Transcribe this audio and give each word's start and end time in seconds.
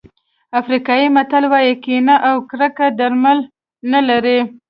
افریقایي 0.59 1.07
متل 1.15 1.43
وایي 1.51 1.73
کینه 1.83 2.15
او 2.27 2.35
کرکه 2.49 2.87
درمل 2.99 3.39
نه 3.91 3.99
لري. 4.07 4.37